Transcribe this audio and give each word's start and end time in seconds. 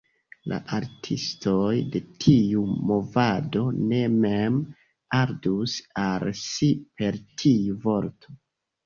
La 0.51 0.57
artistoj 0.75 1.73
de 1.95 1.99
tiu 2.23 2.63
movado 2.91 3.61
ne 3.91 3.99
mem 4.15 4.57
aludis 5.19 5.77
al 6.07 6.27
si 6.41 6.71
per 7.03 7.21
tiu 7.43 7.77
vorto. 7.85 8.35